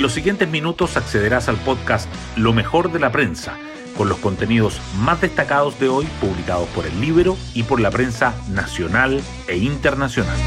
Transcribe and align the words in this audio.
En 0.00 0.02
los 0.02 0.14
siguientes 0.14 0.48
minutos 0.48 0.96
accederás 0.96 1.50
al 1.50 1.58
podcast 1.58 2.08
Lo 2.34 2.54
mejor 2.54 2.90
de 2.90 2.98
la 2.98 3.12
prensa, 3.12 3.58
con 3.98 4.08
los 4.08 4.16
contenidos 4.16 4.80
más 4.98 5.20
destacados 5.20 5.78
de 5.78 5.90
hoy 5.90 6.06
publicados 6.22 6.66
por 6.70 6.86
el 6.86 6.98
libro 7.02 7.36
y 7.52 7.64
por 7.64 7.80
la 7.82 7.90
prensa 7.90 8.34
nacional 8.50 9.20
e 9.46 9.58
internacional. 9.58 10.38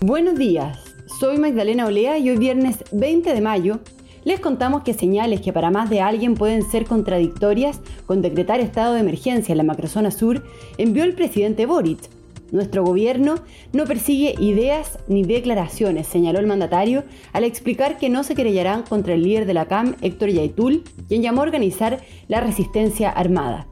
Buenos 0.00 0.36
días, 0.36 0.78
soy 1.20 1.36
Magdalena 1.36 1.84
Olea 1.84 2.16
y 2.16 2.30
hoy 2.30 2.38
viernes 2.38 2.84
20 2.90 3.34
de 3.34 3.40
mayo 3.42 3.80
les 4.24 4.40
contamos 4.40 4.82
que 4.82 4.94
señales 4.94 5.42
que 5.42 5.52
para 5.52 5.70
más 5.70 5.90
de 5.90 6.00
alguien 6.00 6.36
pueden 6.36 6.62
ser 6.62 6.86
contradictorias 6.86 7.82
con 8.06 8.22
decretar 8.22 8.60
estado 8.60 8.94
de 8.94 9.00
emergencia 9.00 9.52
en 9.52 9.58
la 9.58 9.64
macrozona 9.64 10.10
sur 10.10 10.42
envió 10.78 11.04
el 11.04 11.14
presidente 11.14 11.66
Boric. 11.66 12.15
Nuestro 12.52 12.84
gobierno 12.84 13.36
no 13.72 13.84
persigue 13.84 14.34
ideas 14.38 14.98
ni 15.08 15.24
declaraciones, 15.24 16.06
señaló 16.06 16.38
el 16.38 16.46
mandatario 16.46 17.04
al 17.32 17.44
explicar 17.44 17.98
que 17.98 18.08
no 18.08 18.22
se 18.22 18.34
querellarán 18.34 18.82
contra 18.82 19.14
el 19.14 19.22
líder 19.22 19.46
de 19.46 19.54
la 19.54 19.66
CAM, 19.66 19.96
Héctor 20.00 20.30
Yaitul, 20.30 20.84
quien 21.08 21.22
llamó 21.22 21.40
a 21.40 21.44
organizar 21.44 22.00
la 22.28 22.40
resistencia 22.40 23.10
armada. 23.10 23.66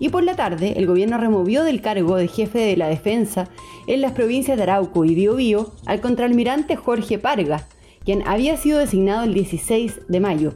Y 0.00 0.10
por 0.10 0.22
la 0.22 0.36
tarde, 0.36 0.74
el 0.76 0.86
gobierno 0.86 1.18
removió 1.18 1.64
del 1.64 1.80
cargo 1.80 2.16
de 2.16 2.28
jefe 2.28 2.58
de 2.58 2.76
la 2.76 2.88
defensa 2.88 3.48
en 3.86 4.00
las 4.00 4.12
provincias 4.12 4.56
de 4.56 4.62
Arauco 4.64 5.04
y 5.04 5.14
Biobío 5.14 5.72
al 5.86 6.00
contraalmirante 6.00 6.76
Jorge 6.76 7.18
Parga, 7.18 7.66
quien 8.04 8.26
había 8.26 8.56
sido 8.56 8.78
designado 8.78 9.24
el 9.24 9.34
16 9.34 10.00
de 10.08 10.20
mayo. 10.20 10.54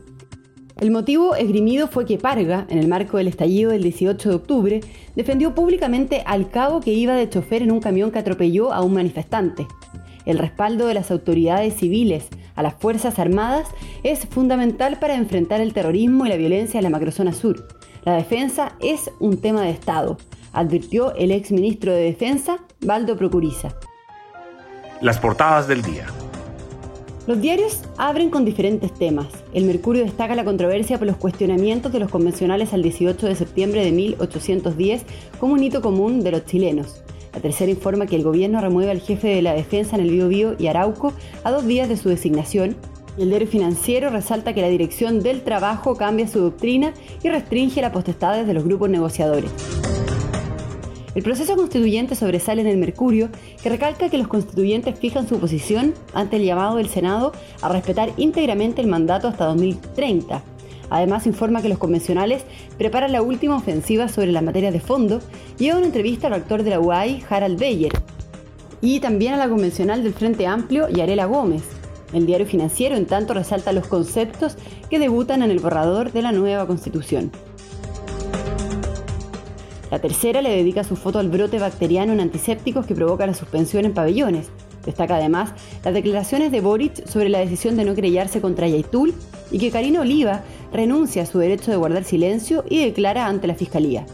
El 0.82 0.90
motivo 0.90 1.36
esgrimido 1.36 1.86
fue 1.86 2.06
que 2.06 2.18
Parga, 2.18 2.66
en 2.68 2.76
el 2.76 2.88
marco 2.88 3.16
del 3.16 3.28
estallido 3.28 3.70
del 3.70 3.84
18 3.84 4.28
de 4.28 4.34
octubre, 4.34 4.80
defendió 5.14 5.54
públicamente 5.54 6.24
al 6.26 6.50
cabo 6.50 6.80
que 6.80 6.92
iba 6.92 7.14
de 7.14 7.28
chofer 7.28 7.62
en 7.62 7.70
un 7.70 7.78
camión 7.78 8.10
que 8.10 8.18
atropelló 8.18 8.72
a 8.72 8.82
un 8.82 8.94
manifestante. 8.94 9.68
El 10.26 10.40
respaldo 10.40 10.88
de 10.88 10.94
las 10.94 11.12
autoridades 11.12 11.76
civiles 11.76 12.26
a 12.56 12.64
las 12.64 12.74
Fuerzas 12.74 13.20
Armadas 13.20 13.68
es 14.02 14.26
fundamental 14.26 14.98
para 14.98 15.14
enfrentar 15.14 15.60
el 15.60 15.72
terrorismo 15.72 16.26
y 16.26 16.30
la 16.30 16.36
violencia 16.36 16.78
en 16.78 16.84
la 16.84 16.90
macrozona 16.90 17.32
sur. 17.32 17.68
La 18.04 18.14
defensa 18.14 18.72
es 18.80 19.08
un 19.20 19.40
tema 19.40 19.62
de 19.62 19.70
Estado, 19.70 20.18
advirtió 20.52 21.14
el 21.14 21.30
ex 21.30 21.52
ministro 21.52 21.92
de 21.92 22.02
Defensa, 22.02 22.58
Baldo 22.80 23.16
Procuriza. 23.16 23.68
Las 25.00 25.20
portadas 25.20 25.68
del 25.68 25.82
día. 25.82 26.06
Los 27.24 27.40
diarios 27.40 27.78
abren 27.98 28.30
con 28.30 28.44
diferentes 28.44 28.92
temas. 28.92 29.28
El 29.54 29.64
Mercurio 29.64 30.02
destaca 30.02 30.34
la 30.34 30.44
controversia 30.44 30.98
por 30.98 31.06
los 31.06 31.16
cuestionamientos 31.16 31.92
de 31.92 32.00
los 32.00 32.10
convencionales 32.10 32.72
al 32.72 32.82
18 32.82 33.28
de 33.28 33.36
septiembre 33.36 33.84
de 33.84 33.92
1810 33.92 35.04
como 35.38 35.52
un 35.52 35.62
hito 35.62 35.82
común 35.82 36.24
de 36.24 36.32
los 36.32 36.44
chilenos. 36.46 37.00
La 37.32 37.40
tercera 37.40 37.70
informa 37.70 38.06
que 38.06 38.16
el 38.16 38.24
gobierno 38.24 38.60
remueve 38.60 38.90
al 38.90 39.00
jefe 39.00 39.28
de 39.28 39.42
la 39.42 39.54
defensa 39.54 39.94
en 39.94 40.02
el 40.02 40.10
Biobío 40.10 40.56
y 40.58 40.66
Arauco 40.66 41.12
a 41.44 41.52
dos 41.52 41.64
días 41.64 41.88
de 41.88 41.96
su 41.96 42.08
designación. 42.08 42.74
El 43.16 43.28
diario 43.28 43.46
financiero 43.46 44.10
resalta 44.10 44.52
que 44.52 44.62
la 44.62 44.68
Dirección 44.68 45.22
del 45.22 45.42
Trabajo 45.42 45.94
cambia 45.94 46.26
su 46.26 46.40
doctrina 46.40 46.92
y 47.22 47.28
restringe 47.28 47.80
las 47.82 47.92
potestades 47.92 48.48
de 48.48 48.54
los 48.54 48.64
grupos 48.64 48.90
negociadores. 48.90 49.52
El 51.14 51.22
proceso 51.22 51.56
constituyente 51.56 52.14
sobresale 52.14 52.62
en 52.62 52.68
el 52.68 52.78
Mercurio, 52.78 53.28
que 53.62 53.68
recalca 53.68 54.08
que 54.08 54.16
los 54.16 54.28
constituyentes 54.28 54.98
fijan 54.98 55.28
su 55.28 55.38
posición 55.38 55.92
ante 56.14 56.36
el 56.36 56.44
llamado 56.44 56.76
del 56.76 56.88
Senado 56.88 57.32
a 57.60 57.68
respetar 57.68 58.12
íntegramente 58.16 58.80
el 58.80 58.86
mandato 58.86 59.28
hasta 59.28 59.44
2030. 59.44 60.42
Además, 60.88 61.26
informa 61.26 61.62
que 61.62 61.68
los 61.68 61.78
convencionales 61.78 62.44
preparan 62.78 63.12
la 63.12 63.22
última 63.22 63.56
ofensiva 63.56 64.08
sobre 64.08 64.32
las 64.32 64.42
materias 64.42 64.72
de 64.72 64.80
fondo 64.80 65.20
y 65.58 65.70
una 65.70 65.86
entrevista 65.86 66.26
al 66.26 66.34
actor 66.34 66.62
de 66.62 66.70
la 66.70 66.80
UAI, 66.80 67.24
Harald 67.28 67.58
Beyer, 67.58 67.92
y 68.80 69.00
también 69.00 69.34
a 69.34 69.38
la 69.38 69.48
convencional 69.48 70.02
del 70.02 70.14
Frente 70.14 70.46
Amplio, 70.46 70.88
Yarela 70.88 71.26
Gómez. 71.26 71.62
El 72.12 72.26
diario 72.26 72.46
financiero, 72.46 72.96
en 72.96 73.06
tanto, 73.06 73.32
resalta 73.32 73.72
los 73.72 73.86
conceptos 73.86 74.56
que 74.90 74.98
debutan 74.98 75.42
en 75.42 75.50
el 75.50 75.60
borrador 75.60 76.12
de 76.12 76.22
la 76.22 76.32
nueva 76.32 76.66
constitución. 76.66 77.30
La 79.92 79.98
tercera 79.98 80.40
le 80.40 80.48
dedica 80.48 80.84
su 80.84 80.96
foto 80.96 81.18
al 81.18 81.28
brote 81.28 81.58
bacteriano 81.58 82.14
en 82.14 82.20
antisépticos 82.20 82.86
que 82.86 82.94
provoca 82.94 83.26
la 83.26 83.34
suspensión 83.34 83.84
en 83.84 83.92
pabellones. 83.92 84.48
Destaca 84.86 85.16
además 85.16 85.52
las 85.84 85.92
declaraciones 85.92 86.50
de 86.50 86.62
Boric 86.62 87.06
sobre 87.06 87.28
la 87.28 87.40
decisión 87.40 87.76
de 87.76 87.84
no 87.84 87.94
creyarse 87.94 88.40
contra 88.40 88.66
Yaitul 88.66 89.12
y 89.50 89.58
que 89.58 89.70
Karina 89.70 90.00
Oliva 90.00 90.44
renuncia 90.72 91.24
a 91.24 91.26
su 91.26 91.38
derecho 91.38 91.70
de 91.70 91.76
guardar 91.76 92.04
silencio 92.04 92.64
y 92.70 92.82
declara 92.82 93.26
ante 93.26 93.46
la 93.46 93.54
Fiscalía. 93.54 94.06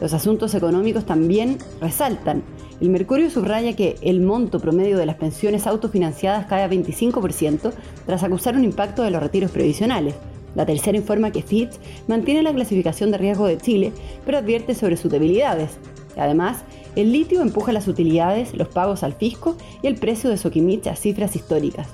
Los 0.00 0.14
asuntos 0.14 0.54
económicos 0.54 1.04
también 1.04 1.58
resaltan. 1.78 2.42
El 2.80 2.88
Mercurio 2.88 3.28
subraya 3.28 3.76
que 3.76 3.98
el 4.00 4.22
monto 4.22 4.60
promedio 4.60 4.96
de 4.96 5.04
las 5.04 5.16
pensiones 5.16 5.66
autofinanciadas 5.66 6.46
cae 6.46 6.62
a 6.62 6.70
25% 6.70 7.72
tras 8.06 8.22
acusar 8.22 8.56
un 8.56 8.64
impacto 8.64 9.02
de 9.02 9.10
los 9.10 9.22
retiros 9.22 9.50
previsionales. 9.50 10.14
La 10.58 10.66
tercera 10.66 10.98
informa 10.98 11.30
que 11.30 11.40
Fitch 11.40 11.78
mantiene 12.08 12.42
la 12.42 12.52
clasificación 12.52 13.12
de 13.12 13.18
riesgo 13.18 13.46
de 13.46 13.58
Chile, 13.58 13.92
pero 14.26 14.38
advierte 14.38 14.74
sobre 14.74 14.96
sus 14.96 15.08
debilidades. 15.08 15.70
Además, 16.16 16.64
el 16.96 17.12
litio 17.12 17.42
empuja 17.42 17.70
las 17.70 17.86
utilidades, 17.86 18.52
los 18.54 18.66
pagos 18.66 19.04
al 19.04 19.12
fisco 19.12 19.56
y 19.82 19.86
el 19.86 19.94
precio 19.94 20.28
de 20.30 20.36
Soquimich 20.36 20.88
a 20.88 20.96
cifras 20.96 21.36
históricas. 21.36 21.86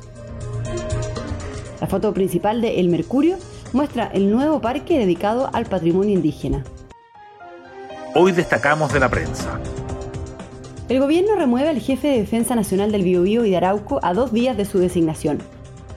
La 1.79 1.87
foto 1.87 2.15
principal 2.15 2.63
de 2.63 2.81
El 2.81 2.89
Mercurio 2.89 3.37
muestra 3.75 4.07
el 4.15 4.31
nuevo 4.31 4.63
parque 4.63 4.99
dedicado 4.99 5.51
al 5.53 5.67
patrimonio 5.67 6.15
indígena. 6.15 6.65
Hoy 8.15 8.33
destacamos 8.33 8.95
de 8.95 9.01
la 9.01 9.11
prensa. 9.11 9.61
El 10.89 11.01
gobierno 11.01 11.37
remueve 11.37 11.69
al 11.69 11.81
jefe 11.81 12.09
de 12.09 12.19
Defensa 12.21 12.55
Nacional 12.55 12.93
del 12.93 13.03
Biobío 13.03 13.45
y 13.45 13.51
de 13.51 13.59
Arauco 13.59 14.01
a 14.03 14.15
dos 14.15 14.33
días 14.33 14.57
de 14.57 14.65
su 14.65 14.79
designación. 14.79 15.39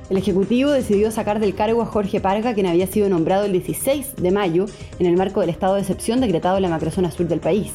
El 0.09 0.15
Ejecutivo 0.15 0.71
decidió 0.71 1.11
sacar 1.11 1.41
del 1.41 1.53
cargo 1.53 1.81
a 1.81 1.85
Jorge 1.85 2.21
Parga, 2.21 2.53
quien 2.53 2.65
había 2.65 2.87
sido 2.87 3.09
nombrado 3.09 3.43
el 3.43 3.51
16 3.51 4.15
de 4.15 4.31
mayo 4.31 4.65
en 4.99 5.05
el 5.05 5.17
marco 5.17 5.41
del 5.41 5.49
estado 5.49 5.75
de 5.75 5.81
excepción 5.81 6.21
decretado 6.21 6.55
en 6.55 6.63
la 6.63 6.69
macrozona 6.69 7.11
sur 7.11 7.27
del 7.27 7.41
país. 7.41 7.73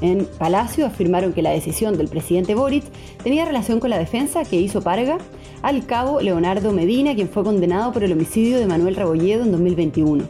En 0.00 0.24
Palacio 0.24 0.86
afirmaron 0.86 1.34
que 1.34 1.42
la 1.42 1.50
decisión 1.50 1.98
del 1.98 2.08
presidente 2.08 2.54
Boric 2.54 2.84
tenía 3.22 3.44
relación 3.44 3.80
con 3.80 3.90
la 3.90 3.98
defensa 3.98 4.44
que 4.44 4.58
hizo 4.58 4.80
Parga 4.80 5.18
al 5.60 5.84
cabo 5.84 6.22
Leonardo 6.22 6.72
Medina, 6.72 7.14
quien 7.14 7.28
fue 7.28 7.44
condenado 7.44 7.92
por 7.92 8.02
el 8.02 8.12
homicidio 8.12 8.58
de 8.58 8.66
Manuel 8.66 8.96
Rebolledo 8.96 9.44
en 9.44 9.52
2021. 9.52 10.24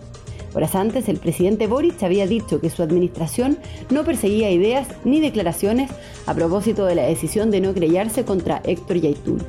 Horas 0.54 0.74
antes, 0.74 1.08
el 1.08 1.18
presidente 1.18 1.68
Boric 1.68 2.02
había 2.02 2.26
dicho 2.26 2.60
que 2.60 2.70
su 2.70 2.82
administración 2.82 3.58
no 3.90 4.04
perseguía 4.04 4.50
ideas 4.50 4.88
ni 5.04 5.20
declaraciones 5.20 5.90
a 6.26 6.34
propósito 6.34 6.84
de 6.84 6.96
la 6.96 7.02
decisión 7.02 7.52
de 7.52 7.60
no 7.60 7.74
creyarse 7.74 8.24
contra 8.24 8.60
Héctor 8.64 8.96
Yaitul 8.98 9.40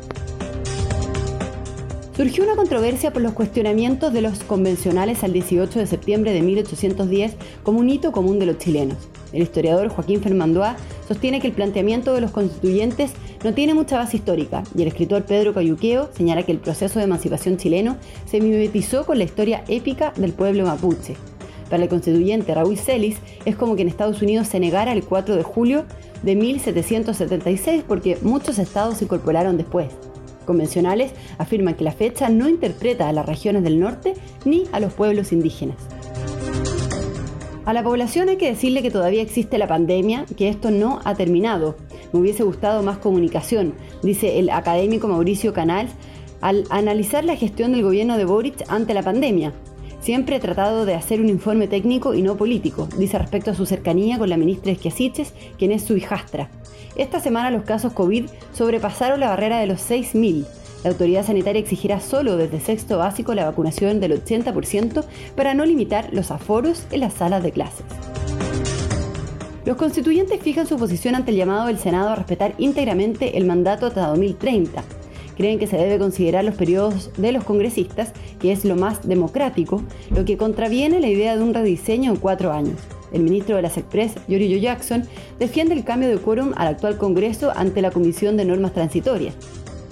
surgió 2.15 2.45
una 2.45 2.55
controversia 2.55 3.11
por 3.11 3.21
los 3.21 3.33
cuestionamientos 3.33 4.13
de 4.13 4.21
los 4.21 4.43
convencionales 4.43 5.23
al 5.23 5.33
18 5.33 5.79
de 5.79 5.85
septiembre 5.85 6.31
de 6.31 6.41
1810 6.41 7.33
como 7.63 7.79
un 7.79 7.89
hito 7.89 8.13
común 8.13 8.39
de 8.39 8.45
los 8.45 8.57
chilenos. 8.57 8.97
El 9.33 9.43
historiador 9.43 9.89
Joaquín 9.89 10.21
Fermandoa 10.21 10.77
sostiene 11.07 11.41
que 11.41 11.47
el 11.47 11.53
planteamiento 11.53 12.13
de 12.13 12.21
los 12.21 12.31
constituyentes 12.31 13.11
no 13.43 13.53
tiene 13.53 13.73
mucha 13.73 13.97
base 13.97 14.15
histórica 14.17 14.63
y 14.77 14.83
el 14.83 14.87
escritor 14.87 15.23
Pedro 15.23 15.53
Cayuqueo 15.53 16.09
señala 16.15 16.43
que 16.43 16.53
el 16.53 16.59
proceso 16.59 16.99
de 16.99 17.05
emancipación 17.05 17.57
chileno 17.57 17.97
se 18.25 18.39
mimetizó 18.39 19.05
con 19.05 19.17
la 19.17 19.25
historia 19.25 19.65
épica 19.67 20.13
del 20.15 20.31
pueblo 20.31 20.65
mapuche. 20.65 21.17
Para 21.69 21.83
el 21.83 21.89
constituyente 21.89 22.53
Raúl 22.53 22.77
Celis 22.77 23.17
es 23.43 23.57
como 23.57 23.75
que 23.75 23.81
en 23.81 23.89
Estados 23.89 24.21
Unidos 24.21 24.47
se 24.47 24.61
negara 24.61 24.93
el 24.93 25.03
4 25.03 25.35
de 25.35 25.43
julio 25.43 25.83
de 26.23 26.35
1776 26.35 27.83
porque 27.85 28.17
muchos 28.21 28.57
estados 28.57 28.99
se 28.99 29.03
incorporaron 29.03 29.57
después 29.57 29.89
convencionales 30.45 31.11
afirman 31.37 31.75
que 31.75 31.83
la 31.83 31.91
fecha 31.91 32.29
no 32.29 32.47
interpreta 32.47 33.09
a 33.09 33.13
las 33.13 33.25
regiones 33.25 33.63
del 33.63 33.79
norte 33.79 34.13
ni 34.45 34.63
a 34.71 34.79
los 34.79 34.93
pueblos 34.93 35.31
indígenas. 35.31 35.77
A 37.65 37.73
la 37.73 37.83
población 37.83 38.29
hay 38.29 38.37
que 38.37 38.51
decirle 38.51 38.83
que 38.83 38.91
todavía 38.91 39.23
existe 39.23 39.57
la 39.57 39.67
pandemia, 39.67 40.25
que 40.37 40.49
esto 40.49 40.69
no 40.69 40.99
ha 41.03 41.15
terminado. 41.15 41.75
Me 42.13 42.19
hubiese 42.19 42.43
gustado 42.43 42.83
más 42.83 42.99
comunicación, 42.99 43.73
dice 44.03 44.37
el 44.37 44.51
académico 44.51 45.07
Mauricio 45.07 45.51
Canals 45.51 45.91
al 46.41 46.65
analizar 46.69 47.25
la 47.25 47.35
gestión 47.35 47.71
del 47.71 47.81
gobierno 47.81 48.17
de 48.17 48.25
Boric 48.25 48.63
ante 48.67 48.93
la 48.93 49.01
pandemia. 49.01 49.51
Siempre 50.05 50.35
he 50.35 50.39
tratado 50.39 50.85
de 50.85 50.93
hacer 50.93 51.19
un 51.19 51.29
informe 51.29 51.67
técnico 51.67 52.13
y 52.13 52.21
no 52.21 52.37
político, 52.37 52.87
dice 52.95 53.17
respecto 53.17 53.49
a 53.49 53.55
su 53.55 53.65
cercanía 53.65 54.19
con 54.19 54.29
la 54.29 54.37
ministra 54.37 54.71
Esquiasiches, 54.71 55.33
quien 55.57 55.71
es 55.71 55.81
su 55.81 55.97
hijastra. 55.97 56.51
Esta 56.95 57.19
semana 57.19 57.49
los 57.49 57.63
casos 57.63 57.91
COVID 57.93 58.27
sobrepasaron 58.53 59.19
la 59.19 59.29
barrera 59.29 59.57
de 59.57 59.65
los 59.65 59.79
6.000. 59.89 60.45
La 60.83 60.91
autoridad 60.91 61.25
sanitaria 61.25 61.59
exigirá 61.59 61.99
solo 62.01 62.37
desde 62.37 62.59
sexto 62.59 62.99
básico 62.99 63.33
la 63.33 63.45
vacunación 63.45 63.99
del 63.99 64.23
80% 64.23 65.03
para 65.35 65.55
no 65.55 65.65
limitar 65.65 66.09
los 66.13 66.29
aforos 66.29 66.85
en 66.91 66.99
las 66.99 67.15
salas 67.15 67.41
de 67.41 67.51
clases. 67.51 67.83
Los 69.65 69.75
constituyentes 69.75 70.39
fijan 70.39 70.67
su 70.67 70.77
posición 70.77 71.15
ante 71.15 71.31
el 71.31 71.37
llamado 71.37 71.65
del 71.65 71.79
Senado 71.79 72.09
a 72.09 72.15
respetar 72.15 72.53
íntegramente 72.59 73.39
el 73.39 73.47
mandato 73.47 73.87
hasta 73.87 74.05
2030 74.05 74.83
creen 75.35 75.59
que 75.59 75.67
se 75.67 75.77
debe 75.77 75.99
considerar 75.99 76.43
los 76.43 76.55
periodos 76.55 77.11
de 77.17 77.31
los 77.31 77.43
congresistas, 77.43 78.11
que 78.39 78.51
es 78.51 78.65
lo 78.65 78.75
más 78.75 79.07
democrático, 79.07 79.81
lo 80.11 80.25
que 80.25 80.37
contraviene 80.37 80.99
la 80.99 81.07
idea 81.07 81.35
de 81.35 81.43
un 81.43 81.53
rediseño 81.53 82.11
en 82.11 82.17
cuatro 82.17 82.51
años. 82.51 82.79
El 83.11 83.21
ministro 83.21 83.55
de 83.55 83.61
las 83.61 83.77
Express, 83.77 84.15
Yorillo 84.27 84.57
Jackson, 84.57 85.03
defiende 85.39 85.73
el 85.73 85.83
cambio 85.83 86.09
de 86.09 86.17
quórum 86.17 86.51
al 86.55 86.67
actual 86.67 86.97
Congreso 86.97 87.51
ante 87.55 87.81
la 87.81 87.91
Comisión 87.91 88.35
de 88.35 88.45
Normas 88.45 88.73
Transitorias. 88.73 89.35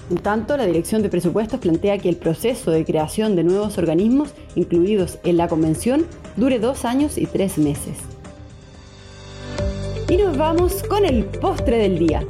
En 0.10 0.18
tanto, 0.18 0.58
la 0.58 0.66
Dirección 0.66 1.02
de 1.02 1.10
Presupuestos 1.10 1.60
plantea 1.60 1.98
que 1.98 2.10
el 2.10 2.18
proceso 2.18 2.72
de 2.72 2.84
creación 2.84 3.36
de 3.36 3.44
nuevos 3.44 3.78
organismos 3.78 4.34
incluidos 4.56 5.18
en 5.24 5.38
la 5.38 5.48
Convención 5.48 6.06
dure 6.36 6.60
dos 6.60 6.84
años 6.84 7.18
y 7.18 7.26
tres 7.26 7.58
meses. 7.58 7.98
Y 10.10 10.18
nos 10.18 10.38
vamos 10.38 10.84
con 10.84 11.06
el 11.06 11.24
postre 11.24 11.78
del 11.78 12.00
día. 12.00 12.24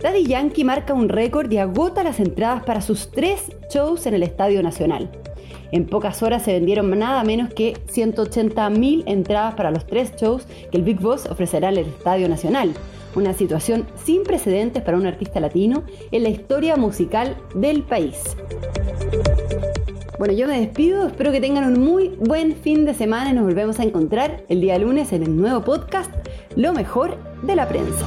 Daddy 0.00 0.24
Yankee 0.24 0.64
marca 0.64 0.94
un 0.94 1.10
récord 1.10 1.52
y 1.52 1.58
agota 1.58 2.02
las 2.02 2.20
entradas 2.20 2.62
para 2.64 2.80
sus 2.80 3.10
tres 3.10 3.52
shows 3.70 4.06
en 4.06 4.14
el 4.14 4.22
Estadio 4.22 4.62
Nacional. 4.62 5.10
En 5.72 5.86
pocas 5.86 6.22
horas 6.22 6.42
se 6.42 6.54
vendieron 6.54 6.98
nada 6.98 7.22
menos 7.22 7.52
que 7.52 7.74
180.000 7.74 9.02
entradas 9.06 9.54
para 9.54 9.70
los 9.70 9.86
tres 9.86 10.16
shows 10.16 10.46
que 10.70 10.78
el 10.78 10.84
Big 10.84 11.00
Boss 11.00 11.26
ofrecerá 11.26 11.68
en 11.68 11.78
el 11.78 11.86
Estadio 11.86 12.30
Nacional. 12.30 12.72
Una 13.14 13.34
situación 13.34 13.86
sin 14.02 14.22
precedentes 14.22 14.82
para 14.82 14.96
un 14.96 15.06
artista 15.06 15.38
latino 15.38 15.84
en 16.12 16.22
la 16.22 16.30
historia 16.30 16.76
musical 16.76 17.36
del 17.54 17.82
país. 17.82 18.36
Bueno, 20.18 20.32
yo 20.34 20.46
me 20.46 20.60
despido, 20.60 21.08
espero 21.08 21.30
que 21.30 21.40
tengan 21.40 21.64
un 21.64 21.84
muy 21.84 22.08
buen 22.20 22.56
fin 22.56 22.86
de 22.86 22.94
semana 22.94 23.30
y 23.30 23.32
nos 23.34 23.44
volvemos 23.44 23.78
a 23.80 23.84
encontrar 23.84 24.44
el 24.48 24.62
día 24.62 24.78
lunes 24.78 25.12
en 25.12 25.24
el 25.24 25.36
nuevo 25.36 25.62
podcast, 25.62 26.10
Lo 26.56 26.72
mejor 26.72 27.18
de 27.42 27.54
la 27.54 27.68
prensa. 27.68 28.06